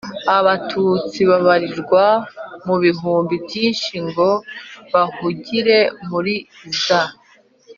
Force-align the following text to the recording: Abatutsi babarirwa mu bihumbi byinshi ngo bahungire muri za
Abatutsi 0.37 1.19
babarirwa 1.29 2.05
mu 2.65 2.75
bihumbi 2.83 3.35
byinshi 3.45 3.93
ngo 4.07 4.29
bahungire 4.91 5.77
muri 6.09 6.35
za 6.83 7.01